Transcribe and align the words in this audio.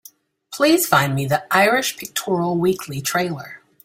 Please 0.51 0.87
find 0.87 1.13
me 1.13 1.27
the 1.27 1.45
Irish 1.51 1.95
Pictorial 1.95 2.57
Weekly 2.57 3.01
trailer. 3.01 3.61